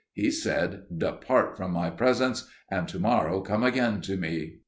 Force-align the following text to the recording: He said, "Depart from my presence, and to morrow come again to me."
He 0.13 0.31
said, 0.31 0.85
"Depart 0.97 1.55
from 1.55 1.73
my 1.73 1.91
presence, 1.91 2.49
and 2.71 2.87
to 2.87 2.97
morrow 2.97 3.39
come 3.41 3.61
again 3.61 4.01
to 4.01 4.17
me." 4.17 4.55